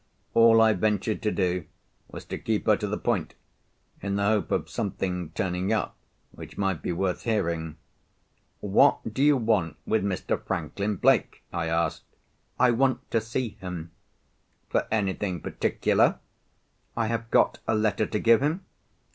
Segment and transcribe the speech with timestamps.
[0.33, 1.65] All I ventured to do
[2.07, 5.95] was to keep her to the point—in the hope of something turning up
[6.31, 7.77] which might be worth hearing.
[8.61, 10.43] "What do you want with Mr.
[10.43, 12.01] Franklin Blake?" I asked.
[12.59, 13.91] "I want to see him."
[14.69, 16.17] "For anything particular?"
[16.97, 18.65] "I have got a letter to give him."